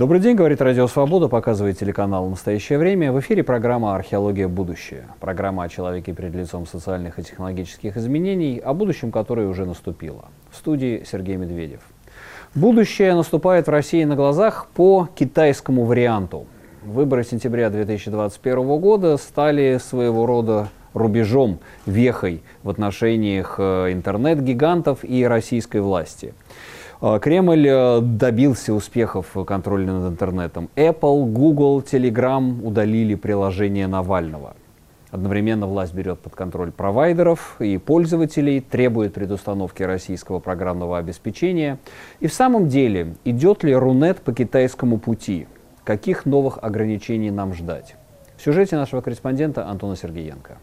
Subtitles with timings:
[0.00, 3.12] Добрый день, говорит Радио Свобода, показывает телеканал «Настоящее время».
[3.12, 4.48] В эфире программа «Археология.
[4.48, 5.04] Будущее».
[5.20, 10.30] Программа о человеке перед лицом социальных и технологических изменений, о будущем, которое уже наступило.
[10.50, 11.80] В студии Сергей Медведев.
[12.54, 16.46] Будущее наступает в России на глазах по китайскому варианту.
[16.82, 25.82] Выборы сентября 2021 года стали своего рода рубежом, вехой в отношениях э, интернет-гигантов и российской
[25.82, 26.32] власти.
[27.02, 30.68] Э, Кремль э, добился успехов в контроле над интернетом.
[30.76, 34.54] Apple, Google, Telegram удалили приложение Навального.
[35.10, 41.78] Одновременно власть берет под контроль провайдеров и пользователей, требует предустановки российского программного обеспечения.
[42.20, 45.48] И в самом деле, идет ли Рунет по китайскому пути?
[45.82, 47.96] Каких новых ограничений нам ждать?
[48.36, 50.58] В сюжете нашего корреспондента Антона Сергеенко.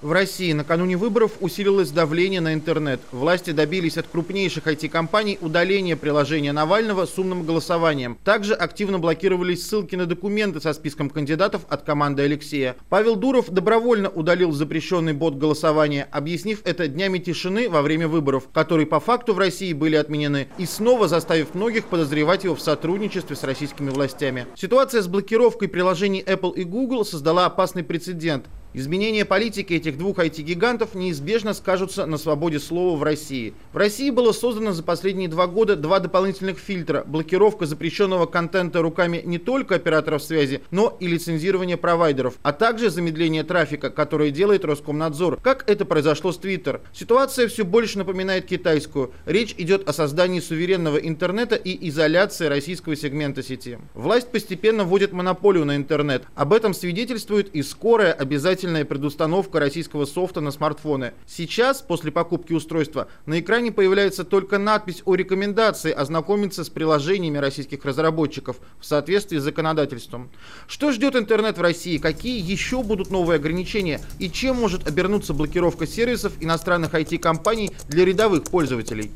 [0.00, 3.00] В России накануне выборов усилилось давление на интернет.
[3.10, 8.16] Власти добились от крупнейших IT-компаний удаления приложения Навального с умным голосованием.
[8.22, 12.76] Также активно блокировались ссылки на документы со списком кандидатов от команды Алексея.
[12.88, 18.86] Павел Дуров добровольно удалил запрещенный бот голосования, объяснив это днями тишины во время выборов, которые
[18.86, 23.42] по факту в России были отменены, и снова заставив многих подозревать его в сотрудничестве с
[23.42, 24.46] российскими властями.
[24.54, 28.46] Ситуация с блокировкой приложений Apple и Google создала опасный прецедент.
[28.74, 33.54] Изменения политики этих двух IT-гигантов неизбежно скажутся на свободе слова в России.
[33.72, 37.02] В России было создано за последние два года два дополнительных фильтра.
[37.06, 43.42] Блокировка запрещенного контента руками не только операторов связи, но и лицензирование провайдеров, а также замедление
[43.42, 46.82] трафика, которое делает Роскомнадзор, как это произошло с Twitter.
[46.92, 49.12] Ситуация все больше напоминает китайскую.
[49.24, 53.78] Речь идет о создании суверенного интернета и изоляции российского сегмента сети.
[53.94, 56.24] Власть постепенно вводит монополию на интернет.
[56.34, 61.12] Об этом свидетельствует и скорая обязательная обязательная предустановка российского софта на смартфоны.
[61.26, 67.84] Сейчас, после покупки устройства, на экране появляется только надпись о рекомендации ознакомиться с приложениями российских
[67.84, 70.28] разработчиков в соответствии с законодательством.
[70.66, 71.98] Что ждет интернет в России?
[71.98, 74.00] Какие еще будут новые ограничения?
[74.18, 79.12] И чем может обернуться блокировка сервисов иностранных IT-компаний для рядовых пользователей?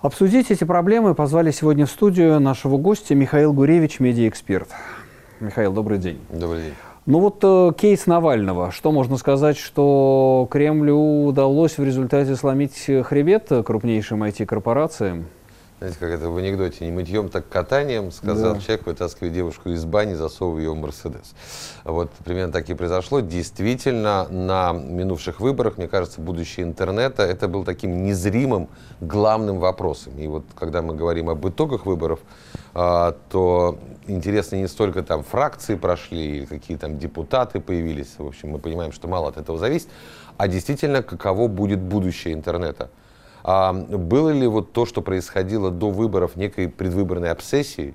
[0.00, 4.68] Обсудить эти проблемы позвали сегодня в студию нашего гостя Михаил Гуревич, медиаэксперт.
[5.40, 6.18] Михаил, добрый день.
[6.30, 6.74] Добрый день.
[7.04, 8.72] Ну вот э, кейс Навального.
[8.72, 15.26] Что можно сказать, что Кремлю удалось в результате сломить хребет крупнейшим IT-корпорациям?
[15.78, 18.60] Знаете, как это в анекдоте, не мытьем, так катанием, сказал Да.
[18.60, 21.34] человек, вытаскивая девушку из бани, засовывая ее в Мерседес.
[21.84, 23.20] Вот примерно так и произошло.
[23.20, 28.68] Действительно, на минувших выборах, мне кажется, будущее интернета, это был таким незримым
[29.02, 30.18] главным вопросом.
[30.18, 32.20] И вот когда мы говорим об итогах выборов,
[32.72, 38.48] а, то интересно не столько там фракции прошли, или какие там депутаты появились, в общем,
[38.48, 39.88] мы понимаем, что мало от этого зависит,
[40.38, 42.88] а действительно, каково будет будущее интернета.
[43.48, 47.94] А было ли вот то, что происходило до выборов, некой предвыборной обсессией,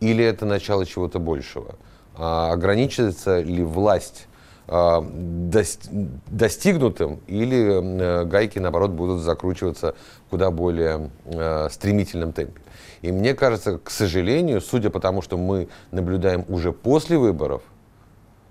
[0.00, 1.76] или это начало чего-то большего?
[2.14, 4.28] А ограничится ли власть
[4.68, 9.94] а, дос- достигнутым, или э, гайки, наоборот, будут закручиваться
[10.28, 12.60] куда более э, стремительном темпе?
[13.00, 17.62] И мне кажется, к сожалению, судя по тому, что мы наблюдаем уже после выборов,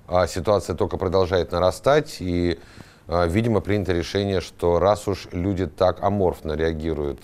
[0.07, 6.03] а ситуация только продолжает нарастать, и, а, видимо, принято решение, что раз уж люди так
[6.03, 7.19] аморфно реагируют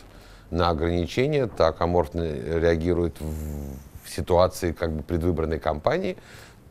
[0.50, 6.18] на ограничения, так аморфно реагируют в, в ситуации как бы предвыборной кампании,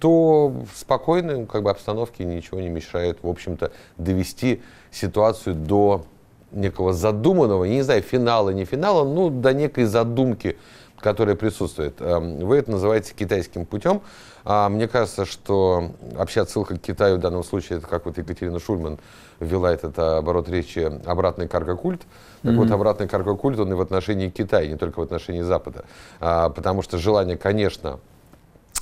[0.00, 6.04] то в спокойной как бы, обстановке ничего не мешает, в общем-то, довести ситуацию до
[6.50, 10.56] некого задуманного, я не знаю, финала, не финала, ну, до некой задумки,
[11.04, 12.00] которая присутствует.
[12.00, 14.00] Эм, Вы это называете китайским путем.
[14.42, 18.58] А мне кажется, что вообще отсылка к Китаю в данном случае, это как вот Екатерина
[18.58, 18.98] Шульман
[19.38, 22.00] ввела этот оборот речи «обратный каргокульт».
[22.42, 25.84] Так вот, обратный каргокульт, он и в отношении Китая, не только в отношении Запада.
[26.20, 28.00] А, потому что желание, конечно,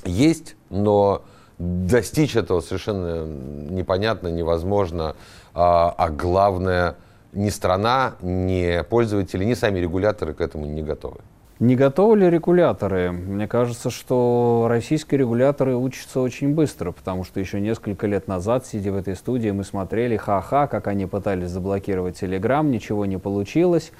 [0.05, 1.23] есть, но
[1.57, 5.15] достичь этого совершенно непонятно, невозможно.
[5.53, 6.95] А, а главное,
[7.33, 11.19] ни страна, ни пользователи, ни сами регуляторы к этому не готовы.
[11.63, 13.13] Не готовы ли регуляторы?
[13.13, 18.91] Мне кажется, что российские регуляторы учатся очень быстро, потому что еще несколько лет назад, сидя
[18.91, 23.93] в этой студии, мы смотрели ха-ха, как они пытались заблокировать Телеграм, ничего не получилось.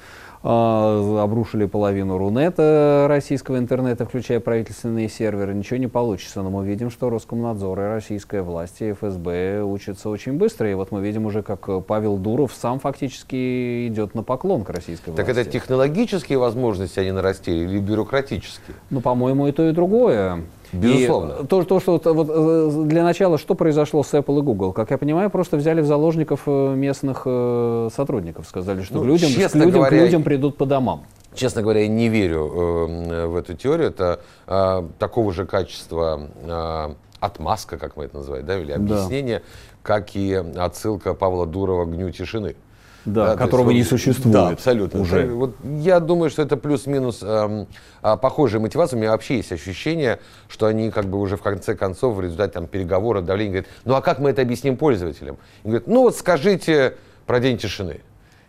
[0.46, 5.54] А, обрушили половину Рунета российского интернета, включая правительственные серверы.
[5.54, 10.34] Ничего не получится, но мы видим, что Роскомнадзор и российская власть, и ФСБ учатся очень
[10.34, 10.70] быстро.
[10.70, 15.12] И вот мы видим уже, как Павел Дуров сам фактически идет на поклон к российской
[15.12, 15.40] Так власти.
[15.40, 18.76] это технологические возможности они нарастили или бюрократические?
[18.90, 20.42] Ну, по-моему, и то, и другое.
[20.72, 21.32] Безусловно.
[21.42, 24.72] И то, то что вот, э, для начала, что произошло с Apple и Google?
[24.72, 29.06] Как я понимаю, просто взяли в заложников э, местных э, сотрудников, сказали, что ну, к,
[29.06, 31.04] людям, к, людям, говоря, к людям придут по домам.
[31.34, 33.88] Честно говоря, я не верю э, в эту теорию.
[33.88, 39.44] Это э, такого же качества э, отмазка, как мы это называем, да, или объяснение, да.
[39.82, 42.54] как и отсылка Павла Дурова к «Гню тишины».
[43.04, 44.32] Да, да которого есть, не существует.
[44.32, 45.00] Да, абсолютно.
[45.00, 45.26] Уже.
[45.26, 47.66] Вот я думаю, что это плюс-минус э,
[48.02, 48.96] э, похожая мотивация.
[48.96, 52.54] У меня вообще есть ощущение, что они как бы уже в конце концов в результате
[52.54, 55.36] там, переговора, давления говорят, ну а как мы это объясним пользователям?
[55.64, 56.96] И говорят, ну вот скажите
[57.26, 58.00] про день тишины.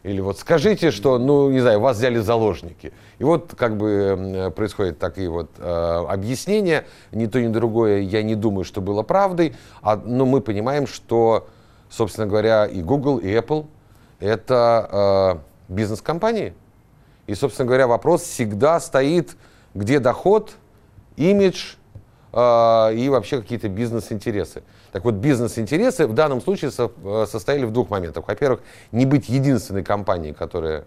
[0.03, 2.93] Или вот скажите, что, ну, не знаю, вас взяли заложники.
[3.17, 6.85] И вот как бы происходят такие вот э, объяснения.
[7.11, 9.55] Ни то, ни другое я не думаю, что было правдой.
[9.81, 11.47] А, но мы понимаем, что,
[11.89, 13.65] собственно говоря, и Google, и Apple—
[14.19, 16.53] это э, бизнес-компании.
[17.27, 19.35] И, собственно говоря, вопрос всегда стоит,
[19.73, 20.53] где доход,
[21.17, 21.75] имидж
[22.33, 24.63] э, и вообще какие-то бизнес-интересы.
[24.91, 28.27] Так вот, бизнес-интересы в данном случае со, э, состояли в двух моментах.
[28.27, 30.85] Во-первых, не быть единственной компанией, которая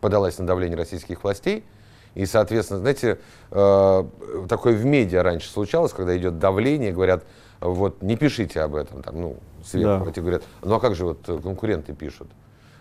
[0.00, 1.64] подалась на давление российских властей.
[2.14, 3.18] И, соответственно, знаете,
[3.50, 4.04] э,
[4.48, 7.24] такое в медиа раньше случалось, когда идет давление, говорят,
[7.60, 10.10] вот не пишите об этом, там, ну, сверху, да.
[10.10, 12.28] эти говорят, ну а как же вот конкуренты пишут?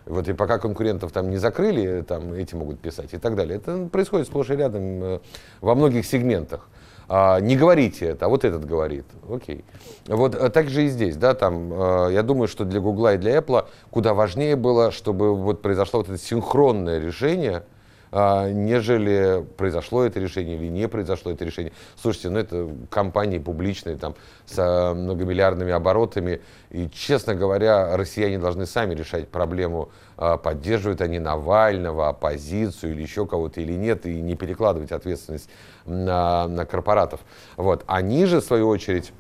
[0.07, 3.57] Вот и пока конкурентов там не закрыли, там эти могут писать и так далее.
[3.57, 5.19] Это происходит сплошь и рядом э,
[5.61, 6.67] во многих сегментах
[7.09, 9.05] а, не говорите это, а вот этот говорит.
[9.29, 9.63] Окей.
[10.07, 13.17] Вот а так же и здесь, да, там, э, я думаю, что для Гугла и
[13.17, 17.63] для Apple куда важнее было, чтобы вот произошло вот это синхронное решение,
[18.11, 21.73] нежели произошло это решение или не произошло это решение.
[22.01, 24.15] Слушайте, ну это компании публичные, там,
[24.45, 32.09] с многомиллиардными оборотами, и, честно говоря, россияне должны сами решать проблему, а, поддерживают они Навального,
[32.09, 35.49] оппозицию или еще кого-то или нет, и не перекладывать ответственность
[35.85, 37.21] на, на корпоратов.
[37.55, 37.83] Вот.
[37.87, 39.11] Они же, в свою очередь,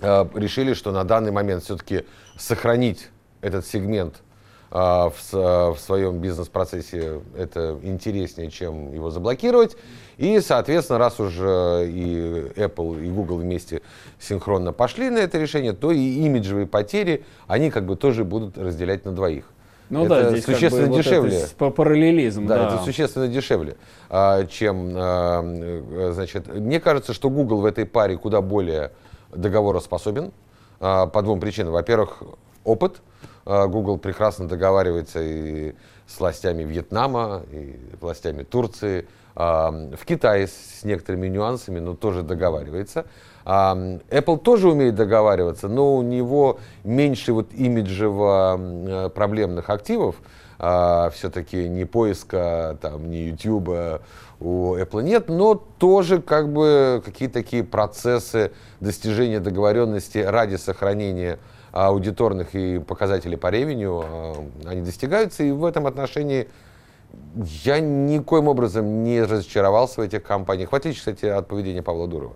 [0.00, 2.04] а, решили, что на данный момент все-таки
[2.36, 3.08] сохранить
[3.40, 4.27] этот сегмент– а,
[4.70, 9.76] в, в своем бизнес-процессе это интереснее, чем его заблокировать.
[10.18, 13.82] И, соответственно, раз уже и Apple, и Google вместе
[14.18, 19.04] синхронно пошли на это решение, то и имиджевые потери они как бы тоже будут разделять
[19.04, 19.44] на двоих.
[19.90, 21.38] Ну это да, здесь существенно как бы дешевле.
[21.38, 22.46] Вот по параллелизм.
[22.46, 23.76] Да, да, это существенно дешевле,
[24.10, 28.92] а, чем, а, значит, мне кажется, что Google в этой паре куда более
[29.34, 30.32] договороспособен
[30.78, 31.72] по двум причинам.
[31.72, 32.22] Во-первых,
[32.64, 33.00] опыт.
[33.48, 35.74] А, Google прекрасно договаривается и
[36.06, 43.06] с властями Вьетнама, и властями Турции, а, в Китае с некоторыми нюансами, но тоже договаривается.
[43.46, 43.74] А,
[44.10, 50.16] Apple тоже умеет договариваться, но у него меньше вот имиджево проблемных активов,
[50.58, 54.02] все-таки ни поиска, там, ни YouTube
[54.40, 58.50] у Apple нет, но тоже как бы какие-то такие процессы
[58.80, 61.38] достижения договоренности ради сохранения
[61.72, 64.34] аудиторных и показателей по ревеню, а,
[64.66, 66.48] они достигаются, и в этом отношении
[67.64, 72.34] я никоим образом не разочаровался в этих компаниях, в отличие, кстати, от поведения Павла Дурова.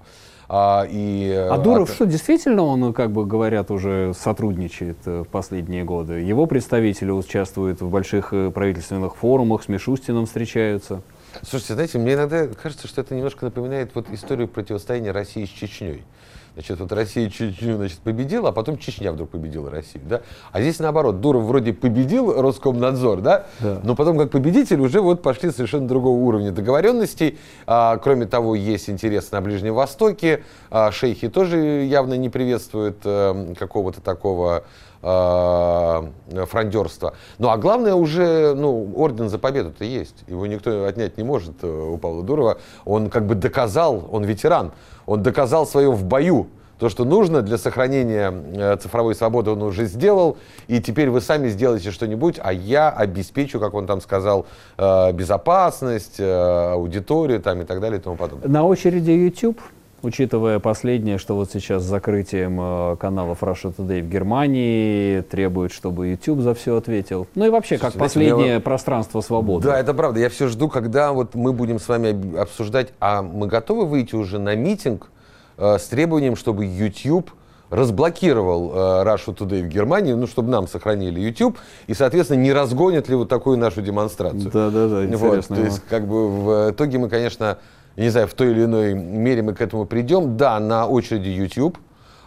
[0.49, 1.95] А, и, а Дуров от...
[1.95, 6.21] что, действительно он, как бы говорят, уже сотрудничает э, в последние годы?
[6.21, 11.01] Его представители участвуют в больших э, правительственных форумах, с Мишустином встречаются?
[11.41, 16.03] Слушайте, знаете, мне иногда кажется, что это немножко напоминает вот историю противостояния России с Чечней.
[16.55, 20.05] Значит, вот Россия Чечню значит, победила, а потом Чечня вдруг победила Россию.
[20.07, 20.21] Да?
[20.53, 23.47] А здесь наоборот, Дуров вроде победил Роскомнадзор, да?
[23.61, 23.81] да.
[23.83, 27.39] но потом как победитель уже вот пошли совершенно другого уровня договоренностей.
[27.67, 30.45] А, кроме того, есть интерес на Ближнем Востоке.
[30.71, 34.65] А, шейхи тоже явно не приветствуют а, какого-то такого
[35.03, 37.15] фрондерства.
[37.39, 40.25] Ну а главное уже, ну, орден за победу-то есть.
[40.29, 42.59] Его никто отнять не может э, у Павла Дурова.
[42.85, 44.73] Он как бы доказал, он ветеран.
[45.07, 46.49] Он доказал свое в бою.
[46.79, 50.37] То, что нужно для сохранения э, цифровой свободы, он уже сделал.
[50.67, 54.47] И теперь вы сами сделаете что-нибудь, а я обеспечу, как он там сказал,
[54.79, 58.49] э, безопасность, э, аудиторию там, и так далее и тому подобное.
[58.49, 59.61] На очереди YouTube
[60.03, 66.09] учитывая последнее, что вот сейчас с закрытием э, каналов Russia Today в Германии требует, чтобы
[66.09, 67.27] YouTube за все ответил.
[67.35, 68.61] Ну и вообще, Слушайте, как последнее меня...
[68.61, 69.67] пространство свободы.
[69.67, 70.21] Да, это правда.
[70.21, 74.39] Я все жду, когда вот мы будем с вами обсуждать, а мы готовы выйти уже
[74.39, 75.09] на митинг
[75.57, 77.31] э, с требованием, чтобы YouTube
[77.71, 81.57] разблокировал э, Russia Today в Германии, ну, чтобы нам сохранили YouTube,
[81.87, 84.51] и, соответственно, не разгонят ли вот такую нашу демонстрацию.
[84.53, 85.57] Да-да-да, интересно.
[85.57, 87.59] Вот, то есть, как бы в итоге мы, конечно,
[87.97, 90.37] не знаю, в той или иной мере мы к этому придем.
[90.37, 91.79] Да, на очереди YouTube.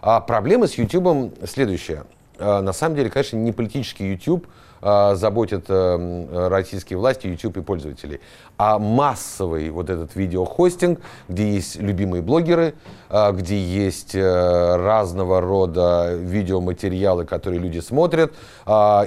[0.01, 2.03] А проблема с YouTube следующая.
[2.37, 4.47] А, на самом деле, конечно, не политический YouTube
[4.81, 8.19] э, заботит э, российские власти, YouTube и пользователей,
[8.57, 12.75] а массовый вот этот видеохостинг, где есть любимые блогеры,
[13.09, 18.33] э, где есть э, разного рода видеоматериалы, которые люди смотрят,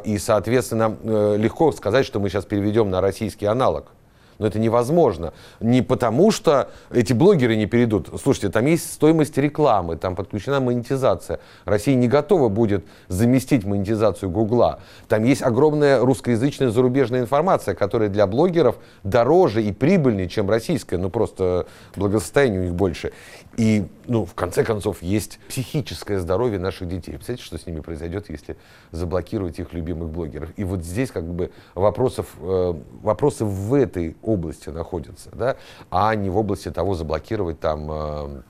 [0.05, 3.93] и, соответственно, э, легко сказать, что мы сейчас переведем на российский аналог.
[4.38, 5.33] Но это невозможно.
[5.61, 8.09] Не потому, что эти блогеры не перейдут.
[8.23, 11.40] Слушайте, там есть стоимость рекламы, там подключена монетизация.
[11.64, 14.80] Россия не готова будет заместить монетизацию Гугла.
[15.09, 20.99] Там есть огромная русскоязычная зарубежная информация, которая для блогеров дороже и прибыльнее, чем российская.
[20.99, 21.66] Ну, просто
[21.97, 23.12] благосостояние у них больше.
[23.59, 27.15] И, ну, в конце концов, есть психическое здоровье наших детей.
[27.15, 28.57] Представляете, что с ними произойдет, если
[28.93, 30.50] заблокировать их любимых блогеров?
[30.57, 35.57] И вот здесь как бы вопросов, э, вопросы в этой области находятся, да,
[35.91, 38.43] а не в области того, заблокировать там э,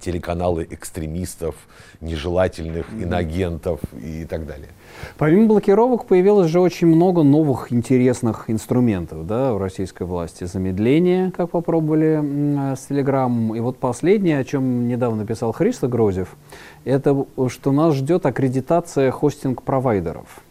[0.00, 1.54] телеканалы экстремистов,
[2.00, 4.68] нежелательных инагентов и так далее.
[5.18, 10.44] Помимо блокировок появилось же очень много новых интересных инструментов да, у российской власти.
[10.44, 13.54] Замедление, как попробовали с Телеграмом.
[13.54, 16.36] И вот последнее, о чем недавно писал Христо Грозев,
[16.84, 20.42] это что нас ждет аккредитация хостинг-провайдеров.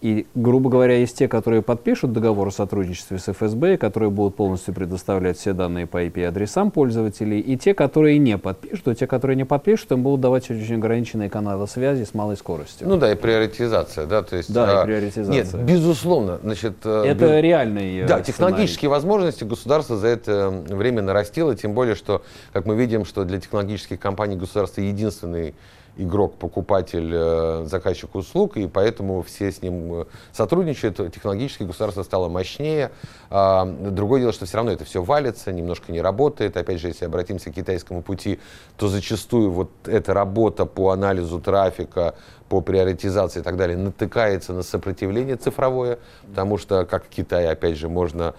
[0.00, 4.72] И, грубо говоря, есть те, которые подпишут договор о сотрудничестве с ФСБ, которые будут полностью
[4.72, 9.44] предоставлять все данные по IP-адресам пользователей, и те, которые не подпишут, и те, которые не
[9.44, 12.88] подпишут, им будут давать очень ограниченные каналы связи с малой скоростью.
[12.88, 14.52] Ну да, и приоритизация, да, то есть...
[14.52, 15.32] Да, а, и приоритизация.
[15.32, 16.74] Нет, безусловно, значит...
[16.84, 17.42] Э, это без...
[17.42, 22.76] реальный э, Да, технологические возможности государство за это время нарастило, тем более, что, как мы
[22.76, 25.54] видим, что для технологических компаний государство единственный
[25.98, 30.96] игрок, покупатель, э, заказчик услуг, и поэтому все с ним э, сотрудничают.
[31.12, 32.92] Технологически государство стало мощнее.
[33.30, 36.56] А, другое дело, что все равно это все валится, немножко не работает.
[36.56, 38.38] Опять же, если обратимся к китайскому пути,
[38.76, 42.14] то зачастую вот эта работа по анализу трафика,
[42.48, 47.76] по приоритизации и так далее натыкается на сопротивление цифровое, потому что, как в Китае, опять
[47.76, 48.34] же, можно,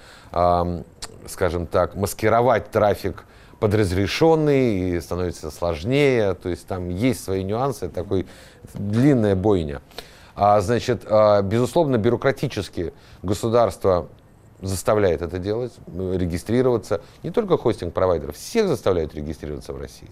[1.27, 3.25] скажем так, маскировать трафик
[3.59, 6.33] подразрешенный и становится сложнее.
[6.35, 8.25] То есть там есть свои нюансы, такой
[8.73, 9.81] длинная бойня.
[10.35, 14.07] А, значит, а, безусловно, бюрократически государство
[14.61, 17.01] заставляет это делать, регистрироваться.
[17.23, 20.09] Не только хостинг-провайдеров, всех заставляют регистрироваться в России.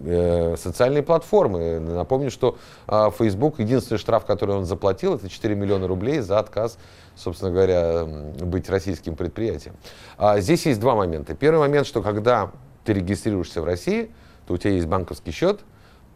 [0.00, 1.80] Э, социальные платформы.
[1.80, 6.78] Напомню, что э, Facebook, единственный штраф, который он заплатил, это 4 миллиона рублей за отказ,
[7.16, 9.74] собственно говоря, быть российским предприятием.
[10.18, 11.34] А здесь есть два момента.
[11.34, 12.50] Первый момент, что когда
[12.88, 14.10] ты регистрируешься в России,
[14.46, 15.60] то у тебя есть банковский счет,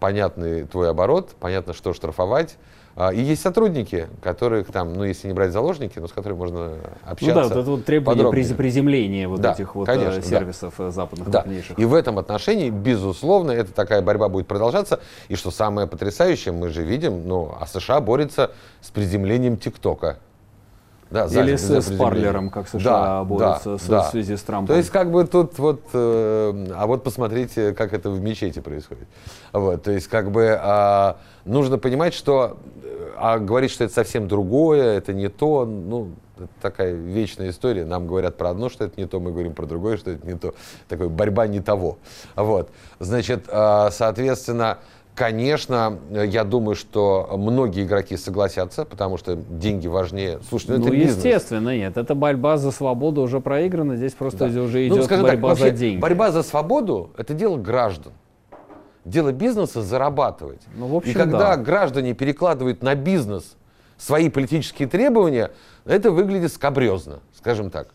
[0.01, 2.57] понятный твой оборот, понятно, что штрафовать.
[2.97, 6.79] А, и есть сотрудники, которых там, ну, если не брать заложники, но с которыми можно
[7.05, 7.35] общаться.
[7.35, 8.55] Ну да, вот это вот требование подробнее.
[8.55, 10.89] приземления вот да, этих вот э, конечно, сервисов да.
[10.89, 11.43] Э, западных да.
[11.43, 11.79] крупнейших.
[11.79, 15.01] И в этом отношении, безусловно, эта такая борьба будет продолжаться.
[15.29, 20.19] И что самое потрясающее, мы же видим, ну, а США борется с приземлением ТикТока.
[21.13, 24.03] Да, Или с, с Парлером, как США да, борются да, да.
[24.03, 24.69] в связи с Трампом.
[24.69, 29.07] То есть как бы тут вот, э, а вот посмотрите, как это в мечети происходит.
[29.53, 31.15] Вот, то есть как бы э,
[31.45, 32.59] нужно понимать, что
[33.17, 37.85] а говорить, что это совсем другое, это не то, ну, это такая вечная история.
[37.85, 40.37] Нам говорят про одно, что это не то, мы говорим про другое, что это не
[40.37, 40.55] то.
[40.89, 41.99] Такая борьба не того.
[42.35, 42.71] Вот.
[42.99, 44.79] Значит, э, соответственно,
[45.15, 50.41] Конечно, я думаю, что многие игроки согласятся, потому что деньги важнее.
[50.49, 51.17] Слушай, ну, ну это бизнес.
[51.17, 51.99] естественно, нет.
[51.99, 53.97] Это борьба за свободу уже проиграна.
[53.97, 54.63] Здесь просто да.
[54.63, 56.01] уже идет ну, борьба так, вообще, за деньги.
[56.01, 58.13] Борьба за свободу– это дело граждан.
[59.05, 60.63] Дело бизнеса– зарабатывать.
[60.77, 61.63] Ну, в общем, И когда да.
[61.63, 63.57] граждане перекладывают на бизнес
[63.99, 65.51] свои политические требования,
[65.85, 67.89] это выглядит скабрезно, скажем так.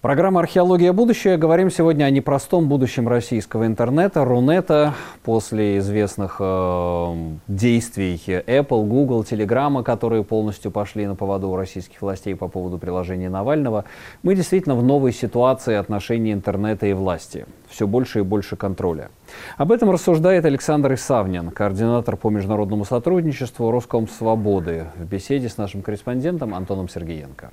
[0.00, 0.94] Программа «Археология.
[0.94, 1.36] Будущее».
[1.36, 4.94] Говорим сегодня о непростом будущем российского интернета, Рунета.
[5.24, 7.14] После известных э,
[7.48, 13.28] действий Apple, Google, Telegram, которые полностью пошли на поводу у российских властей по поводу приложения
[13.28, 13.84] Навального,
[14.22, 17.44] мы действительно в новой ситуации отношений интернета и власти.
[17.68, 19.10] Все больше и больше контроля.
[19.58, 25.82] Об этом рассуждает Александр Исавнин, координатор по международному сотрудничеству Роском Свободы, в беседе с нашим
[25.82, 27.50] корреспондентом Антоном Сергеенко.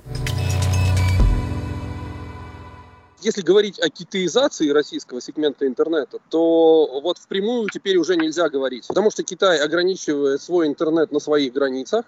[3.20, 8.86] Если говорить о китаизации российского сегмента интернета, то вот впрямую теперь уже нельзя говорить.
[8.86, 12.04] Потому что Китай ограничивает свой интернет на своих границах,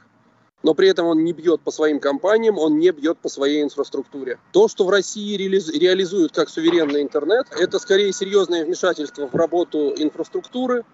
[0.62, 4.38] но при этом он не бьет по своим компаниям, он не бьет по своей инфраструктуре.
[4.52, 10.84] То, что в России реализуют как суверенный интернет, это скорее серьезное вмешательство в работу инфраструктуры,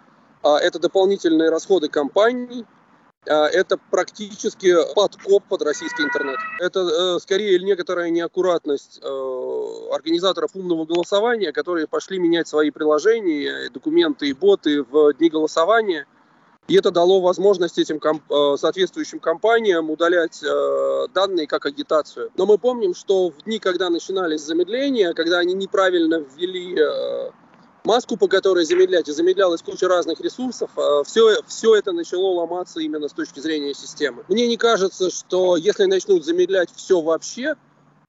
[0.42, 2.64] а это дополнительные расходы компаний,
[3.32, 6.38] это практически подкоп под российский интернет.
[6.60, 9.06] Это э, скорее некоторая неаккуратность э,
[9.92, 16.06] организаторов умного голосования, которые пошли менять свои приложения, документы и боты в дни голосования.
[16.68, 22.30] И это дало возможность этим комп- э, соответствующим компаниям удалять э, данные как агитацию.
[22.36, 26.76] Но мы помним, что в дни, когда начинались замедления, когда они неправильно ввели
[27.86, 30.70] маску, по которой замедлять, и замедлялась куча разных ресурсов,
[31.06, 34.24] все, все это начало ломаться именно с точки зрения системы.
[34.28, 37.54] Мне не кажется, что если начнут замедлять все вообще,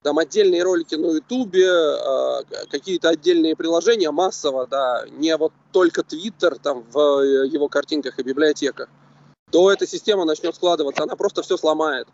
[0.03, 6.57] там отдельные ролики на Ютубе, а, какие-то отдельные приложения массово, да, не вот только Твиттер
[6.59, 8.89] там в э, его картинках и библиотеках,
[9.51, 12.07] то эта система начнет складываться, она просто все сломает.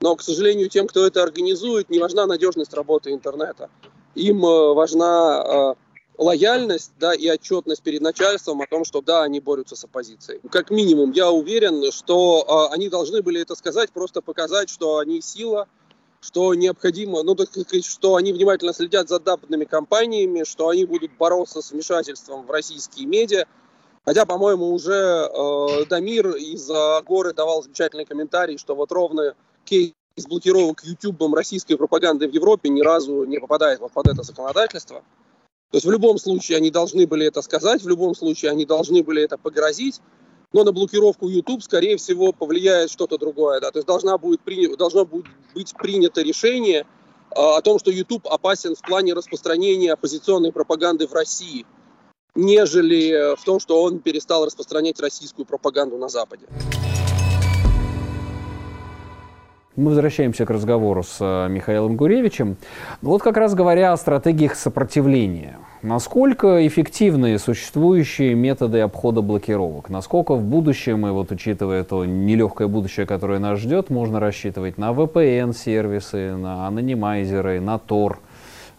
[0.00, 3.70] Но, к сожалению, тем, кто это организует, не важна надежность работы интернета.
[4.14, 5.74] Им э, важна э,
[6.18, 10.40] лояльность да, и отчетность перед начальством о том, что да, они борются с оппозицией.
[10.50, 15.68] Как минимум, я уверен, что они должны были это сказать, просто показать, что они сила,
[16.20, 21.10] что необходимо, ну, так сказать, что они внимательно следят за западными компаниями, что они будут
[21.18, 23.46] бороться с вмешательством в российские медиа.
[24.04, 26.68] Хотя, по-моему, уже э, Дамир из
[27.04, 29.92] Горы давал замечательный комментарий, что вот ровно кейс
[30.28, 35.02] блокировок YouTube российской пропаганды в Европе ни разу не попадает вот под это законодательство.
[35.72, 39.02] То есть в любом случае они должны были это сказать, в любом случае они должны
[39.02, 40.00] были это погрозить
[40.52, 43.60] но на блокировку YouTube, скорее всего, повлияет что-то другое.
[43.60, 43.70] Да?
[43.70, 44.74] То есть должна будет при...
[44.76, 46.86] должно будет быть принято решение
[47.30, 51.64] а, о том, что YouTube опасен в плане распространения оппозиционной пропаганды в России,
[52.34, 56.46] нежели в том, что он перестал распространять российскую пропаганду на Западе.
[59.74, 62.56] Мы возвращаемся к разговору с э, Михаилом Гуревичем.
[63.00, 65.56] Вот как раз говоря о стратегиях сопротивления.
[65.80, 69.88] Насколько эффективны существующие методы обхода блокировок?
[69.88, 74.90] Насколько в будущем, и вот учитывая то нелегкое будущее, которое нас ждет, можно рассчитывать на
[74.90, 78.16] VPN-сервисы, на анонимайзеры, на Tor–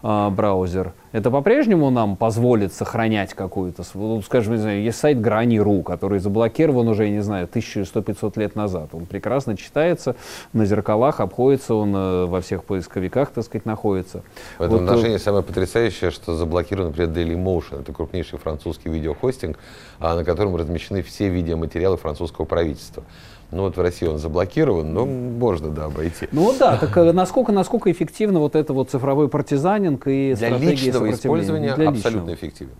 [0.04, 5.82] э, браузер, это по-прежнему нам позволит сохранять какую-то, ну, скажем, не знаю, есть сайт Грани.ру,
[5.82, 8.90] который заблокирован уже, я не знаю, 1100-500 лет назад.
[8.92, 10.16] Он прекрасно читается,
[10.52, 14.22] на зеркалах обходится, он э, во всех поисковиках, так сказать, находится.
[14.58, 17.80] В этом вот, э, отношении самое потрясающее, что заблокирован, например, Dailymotion.
[17.80, 19.58] Это крупнейший французский видеохостинг,
[20.00, 23.04] а, на котором размещены все видеоматериалы французского правительства.
[23.50, 26.28] Ну вот в России он заблокирован, но можно, да, обойти.
[26.32, 31.10] Ну да, так э, насколько, насколько эффективно вот это вот цифровой партизанинг и Для личного
[31.10, 32.34] использования Для абсолютно личного.
[32.34, 32.72] эффективен.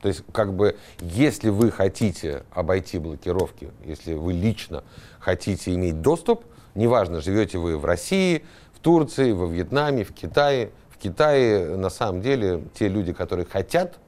[0.00, 4.82] То есть, как бы, если вы хотите обойти блокировки, если вы лично
[5.18, 10.96] хотите иметь доступ, неважно, живете вы в России, в Турции, во Вьетнаме, в Китае, в
[10.96, 13.98] Китае на самом деле те люди, которые хотят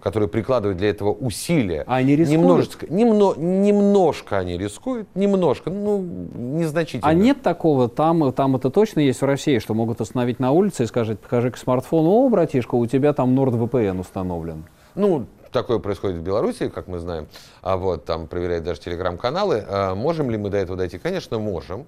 [0.00, 1.84] которые прикладывают для этого усилия.
[1.86, 2.40] А они рискуют?
[2.40, 7.08] Немножечко, немно, немножко они рискуют, немножко, ну, незначительно.
[7.08, 10.84] А нет такого, там, там это точно есть в России, что могут остановить на улице
[10.84, 14.64] и сказать, покажи к смартфону, о, братишка, у тебя там NordVPN установлен.
[14.94, 17.26] Ну, такое происходит в Беларуси, как мы знаем,
[17.62, 19.64] а вот там проверяют даже телеграм-каналы.
[19.68, 20.98] А можем ли мы до этого дойти?
[20.98, 21.86] Конечно, можем.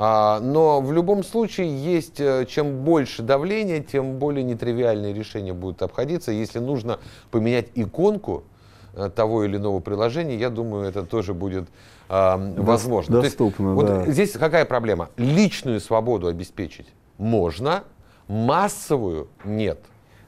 [0.00, 5.82] А, но в любом случае есть, э, чем больше давления, тем более нетривиальные решения будут
[5.82, 6.30] обходиться.
[6.30, 7.00] Если нужно
[7.32, 8.44] поменять иконку
[8.94, 11.68] э, того или иного приложения, я думаю, это тоже будет
[12.08, 13.20] а, возможно.
[13.20, 13.98] Доступно, есть, да.
[13.98, 15.10] Вот здесь какая проблема?
[15.16, 16.86] Личную свободу обеспечить
[17.18, 17.82] можно,
[18.28, 19.80] массовую нет.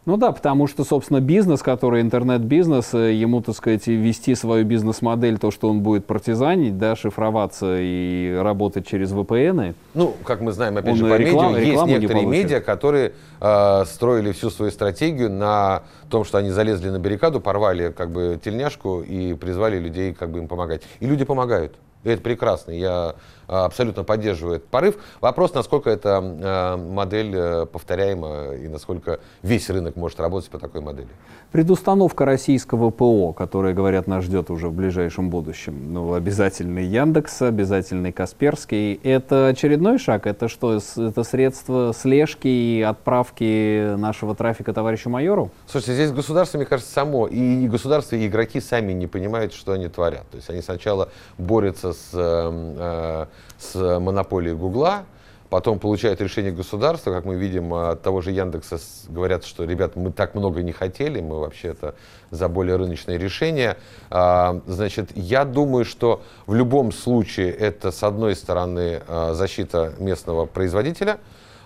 [0.06, 5.38] Ну да, потому что, собственно, бизнес, который интернет-бизнес, э, ему, так сказать, вести свою бизнес-модель,
[5.38, 9.74] то, что он будет партизанить, да, шифроваться и работать через VPN.
[9.92, 13.84] Ну, как мы знаем, опять же, по реклам, медиа, есть некоторые не медиа, которые э,
[13.84, 19.00] строили всю свою стратегию на том, что они залезли на баррикаду, порвали как бы тельняшку
[19.00, 20.82] и призвали людей как бы им помогать.
[21.00, 21.74] И люди помогают.
[22.04, 22.70] И это прекрасно.
[22.72, 23.14] Я
[23.46, 24.96] а, абсолютно поддерживаю этот порыв.
[25.20, 30.80] Вопрос, насколько эта а, модель э, повторяема и насколько весь рынок может работать по такой
[30.80, 31.08] модели.
[31.52, 35.92] Предустановка российского ПО, которая, говорят, нас ждет уже в ближайшем будущем.
[35.92, 38.94] Ну, обязательный Яндекс, обязательный Касперский.
[39.02, 40.26] Это очередной шаг?
[40.26, 45.50] Это что, это средство слежки и отправки нашего трафика товарищу майору?
[45.66, 49.88] Слушайте, здесь государство, мне кажется, само, и государство, и игроки сами не понимают, что они
[49.88, 50.28] творят.
[50.30, 53.26] То есть они сначала борются с э,
[53.58, 55.04] с монополией Гугла,
[55.50, 60.12] потом получают решение государства, как мы видим от того же Яндекса, говорят, что, ребят, мы
[60.12, 61.94] так много не хотели, мы вообще-то
[62.30, 63.76] за более рыночные решения.
[64.10, 70.46] А, значит, я думаю, что в любом случае это, с одной стороны, а, защита местного
[70.46, 71.18] производителя,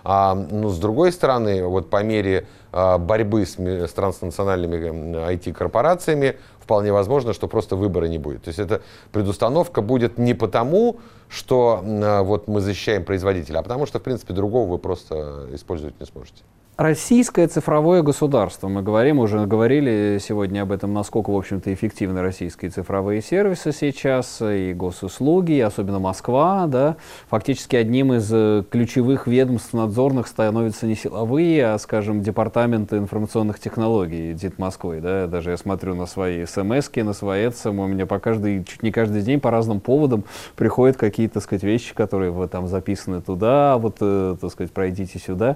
[0.05, 6.93] а, ну, с другой стороны, вот по мере а, борьбы с, с транснациональными IT-корпорациями вполне
[6.93, 8.43] возможно, что просто выбора не будет.
[8.43, 13.85] То есть эта предустановка будет не потому, что э, вот мы защищаем производителя, а потому
[13.85, 16.43] что, в принципе, другого вы просто использовать не сможете.
[16.77, 18.67] Российское цифровое государство.
[18.67, 24.41] Мы говорим, уже говорили сегодня об этом, насколько, в общем-то, эффективны российские цифровые сервисы сейчас,
[24.41, 26.97] и госуслуги, и особенно Москва, да.
[27.29, 34.33] Фактически одним из э, ключевых ведомств надзорных становятся не силовые, а, скажем, департаменты информационных технологий
[34.33, 35.27] ДИТ Москвы, да.
[35.27, 38.91] Даже я смотрю на свои смс на свои ЭЦМ, у меня по каждый, чуть не
[38.91, 40.25] каждый день по разным поводам
[40.57, 45.55] приходят какие-то, сказать, вещи, которые вот там записаны туда, вот, э, так сказать, пройдите сюда.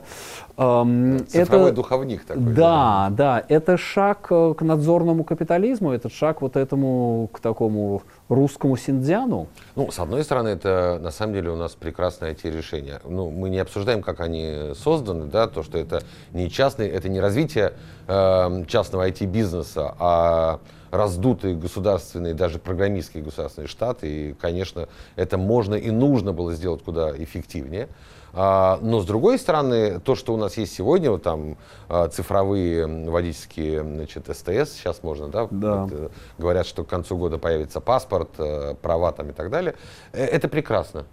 [1.27, 2.43] Цифровой это, духовник такой.
[2.43, 8.03] Да, да, да, это шаг э, к надзорному капитализму, этот шаг вот этому, к такому
[8.29, 9.47] русскому синдзяну.
[9.75, 12.99] Ну, с одной стороны, это на самом деле у нас прекрасное IT-решение.
[13.03, 17.19] Ну, мы не обсуждаем, как они созданы, да, то, что это не частный, это не
[17.19, 17.73] развитие
[18.07, 20.59] э, частного IT-бизнеса, а
[20.91, 24.07] раздутые государственные, даже программистские государственные штаты.
[24.07, 27.89] И, конечно, это можно и нужно было сделать куда эффективнее.
[28.33, 32.87] А, но с другой стороны, то, что у нас есть сегодня, вот там а, цифровые
[33.09, 35.75] водительские значит, СТС, сейчас можно, да, да.
[35.83, 39.75] Вот, э, говорят, что к концу года появится паспорт, э, права там и так далее,
[40.13, 41.05] э, это прекрасно.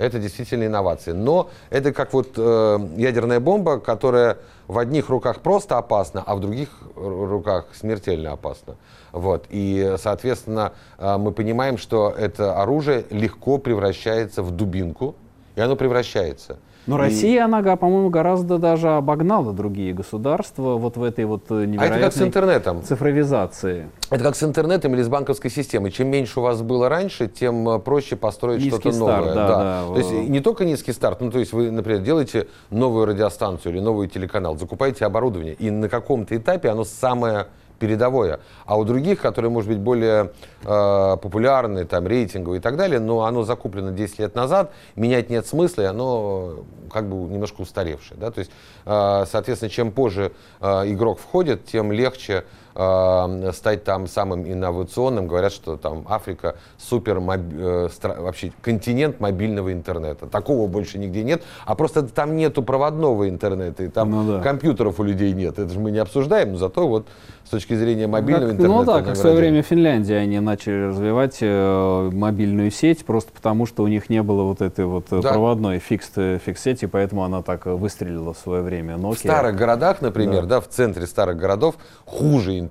[0.00, 1.12] Это действительно инновация.
[1.12, 6.40] Но это как вот э, ядерная бомба, которая в одних руках просто опасна, а в
[6.40, 8.76] других руках смертельно опасна.
[9.12, 9.44] Вот.
[9.50, 15.16] И, соответственно, э, мы понимаем, что это оружие легко превращается в дубинку,
[15.56, 16.58] и оно превращается.
[16.86, 16.98] Но и...
[16.98, 22.00] Россия, она, по-моему, гораздо даже обогнала другие государства вот в этой вот невероятной а это
[22.00, 22.82] как с интернетом.
[22.82, 23.90] цифровизации.
[24.10, 25.90] Это как с интернетом или с банковской системой.
[25.90, 29.34] Чем меньше у вас было раньше, тем э, проще построить что-то новое.
[29.34, 29.84] Да, да.
[29.86, 29.94] Да.
[29.94, 33.80] То есть не только низкий старт, ну то есть вы, например, делаете новую радиостанцию или
[33.80, 37.46] новый телеканал, закупаете оборудование, и на каком-то этапе оно самое
[37.80, 38.38] передовое.
[38.66, 40.30] А у других, которые, может быть, более
[40.62, 45.46] э, популярны, там, рейтинговые и так далее, но оно закуплено 10 лет назад, менять нет
[45.46, 48.20] смысла, и оно как бы немножко устаревшее.
[48.20, 48.30] Да?
[48.30, 48.52] То есть,
[48.84, 52.44] э, соответственно, чем позже э, игрок входит, тем легче
[52.80, 55.26] э, стать там самым инновационным.
[55.26, 60.26] Говорят, что там Африка супер э, вообще континент мобильного интернета.
[60.26, 61.42] Такого больше нигде нет.
[61.66, 64.40] А просто там нету проводного интернета, и там ну, да.
[64.40, 65.58] компьютеров у людей нет.
[65.58, 67.06] Это же мы не обсуждаем, но зато вот
[67.44, 68.80] с точки зрения мобильного как, интернета.
[68.80, 73.32] Ну да, как в свое время в Финляндии они начали развивать э, мобильную сеть, просто
[73.32, 75.30] потому что у них не было вот этой вот э, да.
[75.30, 78.94] проводной фикс, фикс сети, поэтому она так выстрелила в свое время.
[78.94, 79.14] Nokia.
[79.14, 80.56] В старых городах, например, да.
[80.56, 82.69] да, в центре старых городов хуже интернет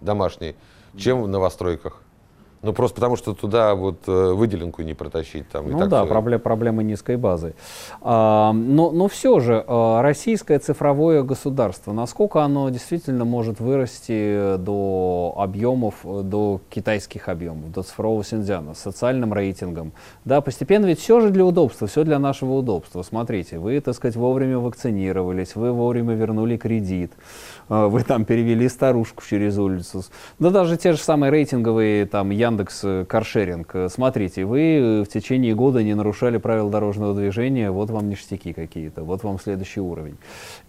[0.00, 0.54] домашний,
[0.96, 2.02] чем в новостройках.
[2.60, 5.48] Ну, просто потому что туда вот э, выделенку не протащить.
[5.48, 7.54] Там, ну да, проблем, проблемы низкой базы.
[8.00, 15.34] А, но, но все же, а, российское цифровое государство, насколько оно действительно может вырасти до
[15.38, 19.92] объемов, до китайских объемов, до цифрового синьцзяна, с социальным рейтингом?
[20.24, 23.02] Да, постепенно ведь все же для удобства, все для нашего удобства.
[23.02, 27.12] Смотрите, вы, так сказать, вовремя вакцинировались, вы вовремя вернули кредит,
[27.68, 30.04] вы там перевели старушку через улицу.
[30.38, 33.74] Да даже те же самые рейтинговые там Яндекс э, Каршеринг.
[33.74, 38.52] Э, смотрите, вы э, в течение года не нарушали правила дорожного движения, вот вам ништяки
[38.52, 40.16] какие-то, вот вам следующий уровень.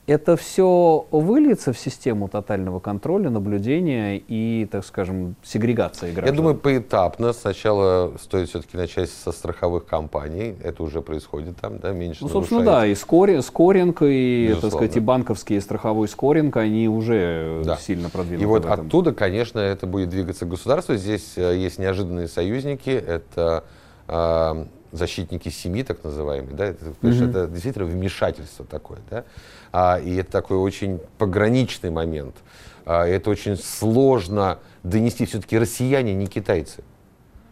[0.07, 6.33] Это все выльется в систему тотального контроля, наблюдения и, так скажем, сегрегации граждан?
[6.33, 7.31] Я думаю, поэтапно.
[7.31, 10.55] Сначала стоит все-таки начать со страховых компаний.
[10.63, 12.87] Это уже происходит там, да, меньше Ну, собственно, нарушается.
[12.87, 14.61] да, и скори, скоринг, и, Безусловно.
[14.61, 17.77] так сказать, и банковский, и страховой скоринг, они уже да.
[17.77, 18.43] сильно продвинуты.
[18.43, 20.97] И вот оттуда, конечно, это будет двигаться государство.
[20.97, 23.63] Здесь есть есть неожиданные союзники, это
[24.07, 27.29] э, защитники семьи, так называемые, да, это, mm-hmm.
[27.29, 29.23] это действительно вмешательство такое, да,
[29.71, 32.35] а, и это такой очень пограничный момент.
[32.85, 35.25] А, это очень сложно донести.
[35.25, 36.83] Все-таки россияне не китайцы.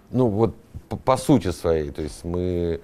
[0.10, 0.56] Ну вот
[0.90, 2.82] по, по сути своей, то есть мы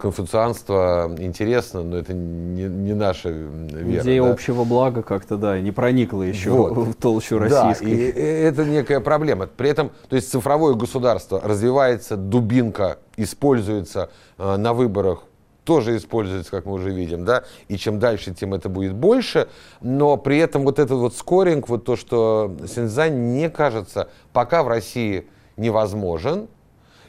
[0.00, 4.02] конфуцианство интересно, но это не, не наша вера.
[4.02, 4.30] Идея да?
[4.30, 6.72] общего блага как-то, да, не проникла еще вот.
[6.72, 7.84] в толщу российской.
[7.84, 9.46] Да, и это некая проблема.
[9.46, 15.24] При этом, то есть цифровое государство развивается, дубинка используется э, на выборах
[15.64, 19.48] тоже используется, как мы уже видим, да, и чем дальше, тем это будет больше,
[19.80, 24.68] но при этом вот этот вот скоринг, вот то, что Синьцзань, не кажется, пока в
[24.68, 26.48] России невозможен,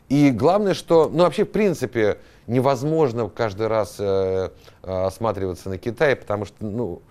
[0.09, 4.49] и главное, что, ну вообще, в принципе, невозможно каждый раз э,
[4.84, 7.01] э, осматриваться на Китай, потому что, ну,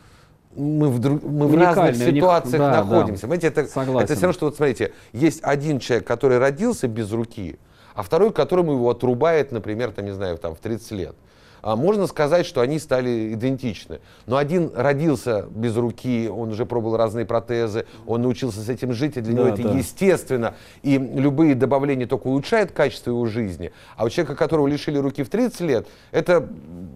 [0.54, 3.26] мы в, друг, мы в разных ситуациях них, да, находимся.
[3.26, 3.80] Да, это, это все
[4.22, 7.58] равно, что, вот смотрите, есть один человек, который родился без руки,
[7.94, 11.14] а второй, которому его отрубает, например, там, не знаю, там, в 30 лет.
[11.62, 14.00] А, можно сказать, что они стали идентичны.
[14.26, 19.16] Но один родился без руки, он уже пробовал разные протезы, он научился с этим жить,
[19.16, 19.78] и для да, него это да.
[19.78, 20.54] естественно.
[20.82, 23.72] И любые добавления только улучшают качество его жизни.
[23.96, 26.46] А у человека, которого лишили руки в 30 лет, это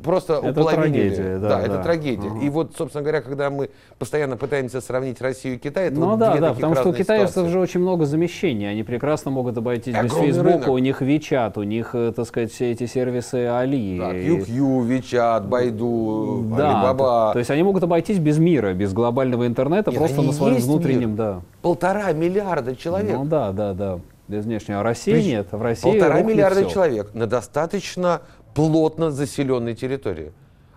[0.03, 1.39] просто это трагедия.
[1.39, 2.29] Да, да, да, это трагедия.
[2.29, 2.41] Угу.
[2.41, 6.19] И вот, собственно говоря, когда мы постоянно пытаемся сравнить Россию и Китай, это ну, вот
[6.19, 7.53] да, две да, потому что у китайцев ситуации.
[7.53, 8.69] же очень много замещений.
[8.69, 12.73] Они прекрасно могут обойтись без Фейсбука, у них WeChat, у них, э, так сказать, все
[12.73, 13.99] эти сервисы Али.
[13.99, 14.13] Да,
[14.57, 16.95] QQ, WeChat, Baidu, да.
[16.95, 20.57] То, то есть они могут обойтись без мира, без глобального интернета, Нет, просто на своем
[20.57, 21.17] внутреннем, мир.
[21.17, 21.41] да.
[21.63, 23.17] Полтора миллиарда человек.
[23.17, 24.01] Ну да, да, да.
[24.29, 24.81] Без внешнего.
[24.81, 25.27] А России Прич...
[25.27, 25.49] нет.
[25.53, 26.71] В России полтора миллиарда все.
[26.71, 28.23] человек на достаточно
[28.55, 30.33] плотно заселенной территории.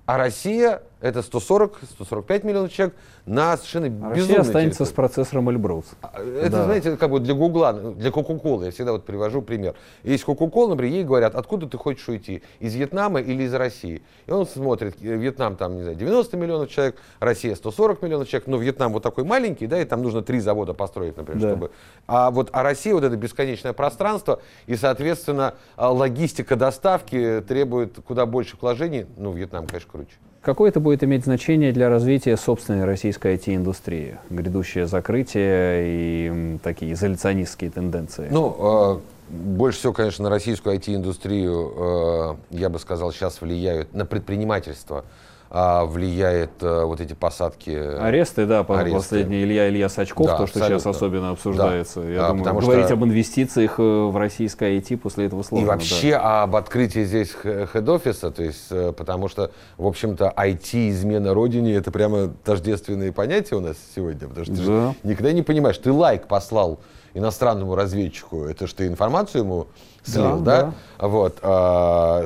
[0.06, 4.90] А Россия это 140-145 миллионов человек на совершенно а безумной Россия останется территории.
[4.90, 5.86] с процессором Эльбрус.
[6.02, 6.66] А, это, да.
[6.66, 9.76] знаете, как бы для Гугла, для Кока-Колы, я всегда вот привожу пример.
[10.04, 14.02] Есть Кока-Кола, например, ей говорят, откуда ты хочешь уйти, из Вьетнама или из России?
[14.28, 18.48] И он смотрит, э, Вьетнам там, не знаю, 90 миллионов человек, Россия 140 миллионов человек,
[18.48, 21.50] но Вьетнам вот такой маленький, да, и там нужно три завода построить, например, да.
[21.50, 21.72] чтобы...
[22.08, 28.26] А вот а Россия вот это бесконечное пространство, и, соответственно, а, логистика доставки требует куда
[28.26, 30.16] больше вложений, ну, Вьетнам, конечно, круче.
[30.42, 34.18] Какое это будет иметь значение для развития собственной российской IT-индустрии?
[34.30, 38.30] Грядущее закрытие и такие изоляционистские тенденции.
[38.32, 44.06] Ну, э, больше всего, конечно, на российскую IT-индустрию, э, я бы сказал, сейчас влияют на
[44.06, 45.04] предпринимательство
[45.52, 47.72] а, влияет а, вот эти посадки.
[47.72, 48.96] Аресты, да, аресты.
[48.96, 50.80] последний Илья Илья Сачков, да, то, что абсолютно.
[50.80, 52.02] сейчас особенно обсуждается.
[52.02, 52.08] Да.
[52.08, 52.94] Я а, думаю, говорить что...
[52.94, 55.66] об инвестициях э, в российское IT после этого сложно.
[55.66, 56.44] И вообще да.
[56.44, 61.90] об открытии здесь хед-офиса, то есть, э, потому что, в общем-то, IT, измена родине, это
[61.90, 64.60] прямо тождественные понятия у нас сегодня, потому что да.
[64.60, 66.80] ты же никогда не понимаешь, ты лайк послал
[67.16, 69.68] иностранному разведчику, это что ты информацию ему
[70.04, 70.62] слил, да?
[70.62, 70.74] да?
[71.00, 71.08] да.
[71.08, 71.38] Вот,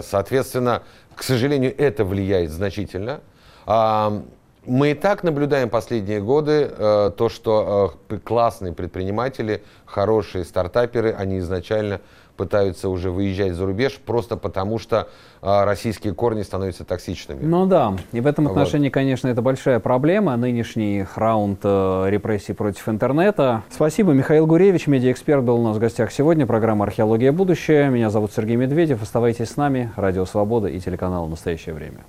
[0.05, 0.83] соответственно,
[1.15, 3.21] к сожалению, это влияет значительно.
[3.65, 4.23] А,
[4.65, 11.39] мы и так наблюдаем последние годы э, то, что э, классные предприниматели, хорошие стартаперы, они
[11.39, 11.99] изначально
[12.35, 15.07] пытаются уже выезжать за рубеж просто потому, что
[15.41, 17.43] э, российские корни становятся токсичными.
[17.43, 18.93] Ну да, и в этом отношении, вот.
[18.93, 23.63] конечно, это большая проблема, нынешний раунд э, репрессий против интернета.
[23.69, 27.31] Спасибо, Михаил Гуревич, медиаэксперт, был у нас в гостях сегодня, программа «Археология.
[27.31, 27.89] Будущее».
[27.89, 32.03] Меня зовут Сергей Медведев, оставайтесь с нами, Радио Свобода и телеканал «Настоящее время».